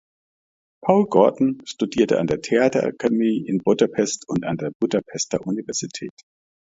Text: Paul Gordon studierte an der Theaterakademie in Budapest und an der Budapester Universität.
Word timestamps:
Paul 0.83 1.05
Gordon 1.11 1.59
studierte 1.63 2.17
an 2.17 2.25
der 2.25 2.41
Theaterakademie 2.41 3.45
in 3.47 3.59
Budapest 3.59 4.27
und 4.27 4.45
an 4.45 4.57
der 4.57 4.71
Budapester 4.79 5.45
Universität. 5.45 6.23